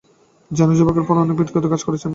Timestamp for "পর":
1.07-1.15